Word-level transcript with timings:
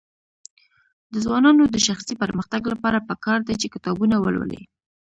د 1.11 1.13
ځوانانو 1.23 1.63
د 1.73 1.77
شخصي 1.87 2.13
پرمختګ 2.23 2.61
لپاره 2.73 3.05
پکار 3.09 3.39
ده 3.47 3.53
چې 3.61 3.67
کتابونه 3.73 4.15
ولولي. 4.19 4.61